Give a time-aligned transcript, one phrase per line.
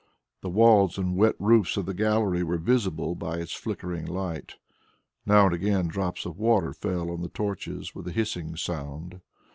[0.41, 4.55] The walls and wet roofs of the gallery were visible by its flickering light.
[5.27, 9.21] Now and again drops of water fell on the torches with a hissing sound.